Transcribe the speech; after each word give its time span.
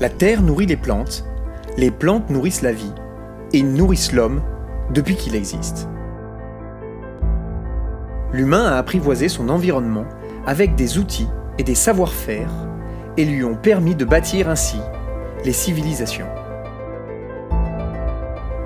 La 0.00 0.08
terre 0.08 0.40
nourrit 0.40 0.66
les 0.66 0.78
plantes, 0.78 1.26
les 1.76 1.90
plantes 1.90 2.30
nourrissent 2.30 2.62
la 2.62 2.72
vie, 2.72 2.94
et 3.52 3.62
nourrissent 3.62 4.12
l'homme 4.12 4.40
depuis 4.94 5.14
qu'il 5.14 5.34
existe. 5.34 5.88
L'humain 8.32 8.64
a 8.64 8.78
apprivoisé 8.78 9.28
son 9.28 9.48
environnement 9.48 10.06
avec 10.46 10.74
des 10.74 10.98
outils 10.98 11.28
et 11.58 11.64
des 11.64 11.74
savoir-faire 11.74 12.50
et 13.16 13.24
lui 13.24 13.44
ont 13.44 13.56
permis 13.56 13.94
de 13.94 14.04
bâtir 14.04 14.48
ainsi 14.48 14.78
les 15.44 15.52
civilisations. 15.52 16.28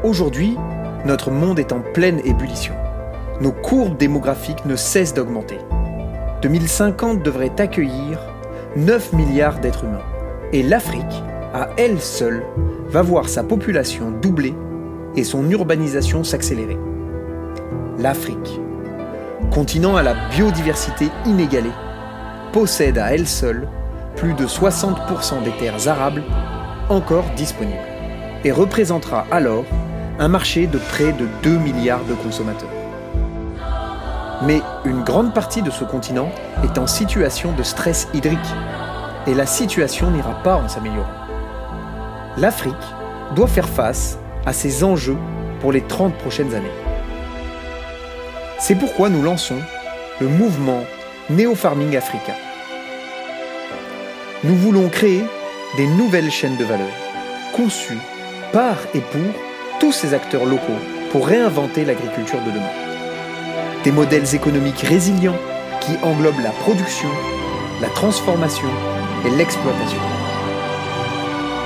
Aujourd'hui, 0.03 0.57
notre 1.05 1.31
monde 1.31 1.59
est 1.59 1.73
en 1.73 1.81
pleine 1.81 2.21
ébullition. 2.25 2.75
Nos 3.41 3.53
courbes 3.53 3.97
démographiques 3.97 4.67
ne 4.67 4.77
cessent 4.77 5.15
d'augmenter. 5.15 5.59
2050 6.43 7.23
devrait 7.23 7.59
accueillir 7.59 8.21
9 8.77 9.15
milliards 9.15 9.61
d'êtres 9.61 9.85
humains. 9.85 10.05
Et 10.53 10.63
l'Afrique, 10.63 11.23
à 11.55 11.69
elle 11.77 12.01
seule, 12.01 12.43
va 12.89 13.01
voir 13.01 13.29
sa 13.29 13.45
population 13.45 14.11
doubler 14.11 14.55
et 15.15 15.23
son 15.23 15.49
urbanisation 15.51 16.25
s'accélérer. 16.25 16.77
L'Afrique, 17.99 18.61
continent 19.53 19.95
à 19.95 20.03
la 20.03 20.15
biodiversité 20.31 21.09
inégalée, 21.25 21.71
possède 22.53 22.99
à 22.99 23.15
elle 23.15 23.29
seule 23.29 23.69
plus 24.17 24.35
de 24.35 24.47
60% 24.47 25.45
des 25.45 25.53
terres 25.53 25.89
arables 25.89 26.25
encore 26.89 27.25
disponibles 27.37 27.79
et 28.45 28.51
représentera 28.51 29.25
alors 29.31 29.65
un 30.19 30.29
marché 30.29 30.67
de 30.67 30.79
près 30.79 31.13
de 31.13 31.27
2 31.45 31.59
milliards 31.59 32.05
de 32.05 32.15
consommateurs. 32.15 32.69
Mais 34.43 34.61
une 34.85 35.05
grande 35.05 35.33
partie 35.33 35.63
de 35.63 35.71
ce 35.71 35.85
continent 35.85 36.31
est 36.65 36.79
en 36.79 36.89
situation 36.89 37.53
de 37.53 37.63
stress 37.63 38.09
hydrique 38.13 38.39
et 39.29 39.35
la 39.35 39.47
situation 39.47 40.11
n'ira 40.11 40.43
pas 40.43 40.57
en 40.57 40.69
s'améliorant. 40.69 41.25
L'Afrique 42.37 42.75
doit 43.37 43.47
faire 43.47 43.69
face 43.69 44.19
à 44.45 44.53
ces 44.53 44.83
enjeux 44.83 45.17
pour 45.61 45.71
les 45.71 45.83
30 45.83 46.15
prochaines 46.15 46.53
années. 46.55 46.67
C'est 48.59 48.75
pourquoi 48.75 49.09
nous 49.09 49.23
lançons 49.23 49.59
le 50.21 50.27
mouvement 50.27 50.85
Neo-Farming 51.31 51.97
Africa. 51.97 52.33
Nous 54.43 54.57
voulons 54.57 54.89
créer 54.89 55.25
des 55.77 55.87
nouvelles 55.87 56.31
chaînes 56.31 56.57
de 56.57 56.65
valeur, 56.65 56.93
conçues 57.55 57.99
par 58.53 58.77
et 58.95 59.01
pour 59.01 59.21
tous 59.79 59.93
ces 59.93 60.13
acteurs 60.13 60.45
locaux 60.45 60.81
pour 61.13 61.29
réinventer 61.29 61.85
l'agriculture 61.85 62.41
de 62.41 62.51
demain. 62.51 62.73
Des 63.85 63.93
modèles 63.93 64.35
économiques 64.35 64.81
résilients 64.81 65.39
qui 65.81 65.93
englobent 66.03 66.43
la 66.43 66.51
production, 66.51 67.09
la 67.81 67.89
transformation 67.91 68.69
et 69.25 69.31
l'exploitation. 69.31 70.24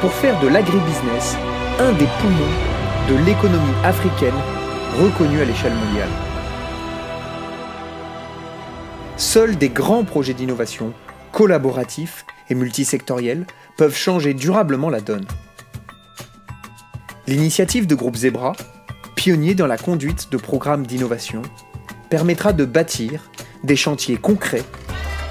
Pour 0.00 0.12
faire 0.12 0.38
de 0.40 0.46
l'agribusiness 0.46 1.36
un 1.80 1.90
des 1.94 2.06
poumons 2.20 3.08
de 3.08 3.16
l'économie 3.26 3.74
africaine 3.82 4.34
reconnue 4.96 5.40
à 5.40 5.44
l'échelle 5.44 5.74
mondiale. 5.74 6.08
Seuls 9.16 9.56
des 9.56 9.70
grands 9.70 10.04
projets 10.04 10.34
d'innovation, 10.34 10.92
collaboratifs 11.32 12.24
et 12.48 12.54
multisectoriels 12.54 13.44
peuvent 13.76 13.96
changer 13.96 14.34
durablement 14.34 14.88
la 14.88 15.00
donne. 15.00 15.26
L'initiative 17.26 17.88
de 17.88 17.96
Groupe 17.96 18.16
Zebra, 18.16 18.52
pionnier 19.16 19.56
dans 19.56 19.66
la 19.66 19.78
conduite 19.78 20.30
de 20.30 20.36
programmes 20.36 20.86
d'innovation, 20.86 21.42
permettra 22.08 22.52
de 22.52 22.64
bâtir 22.64 23.28
des 23.64 23.76
chantiers 23.76 24.16
concrets 24.16 24.64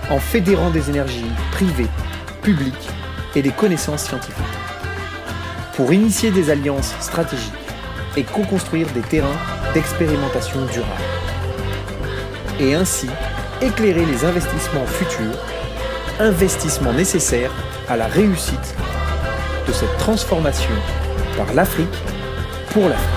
en 0.09 0.19
fédérant 0.19 0.71
des 0.71 0.89
énergies 0.89 1.31
privées, 1.53 1.87
publiques 2.41 2.89
et 3.37 3.43
des 3.43 3.51
connaissances 3.51 4.05
scientifiques. 4.05 4.35
Pour 5.75 5.93
initier 5.93 6.31
des 6.31 6.49
alliances 6.49 6.95
stratégiques 6.99 7.53
et 8.15 8.23
co-construire 8.23 8.87
des 8.93 9.01
terrains 9.01 9.37
d'expérimentation 9.75 10.65
durable. 10.65 11.03
Et 12.59 12.73
ainsi 12.73 13.07
éclairer 13.61 14.05
les 14.05 14.25
investissements 14.25 14.87
futurs, 14.87 15.37
investissements 16.19 16.93
nécessaires 16.93 17.51
à 17.87 17.95
la 17.95 18.07
réussite 18.07 18.75
de 19.67 19.71
cette 19.71 19.95
transformation 19.99 20.73
par 21.37 21.53
l'Afrique 21.53 21.87
pour 22.71 22.89
l'Afrique. 22.89 23.07